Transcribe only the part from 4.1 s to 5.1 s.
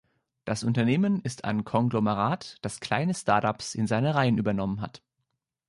Reihen übernommen hat.